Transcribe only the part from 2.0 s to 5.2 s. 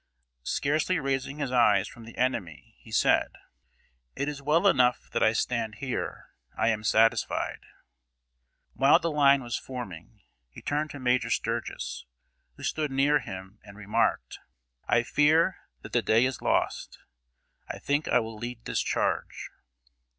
the enemy, he said: "It is well enough